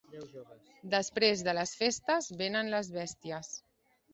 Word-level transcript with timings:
Després 0.93 1.45
de 1.49 1.55
les 1.59 1.75
festes 1.83 2.31
venen 2.41 2.73
les 2.77 2.93
bèsties. 2.99 3.53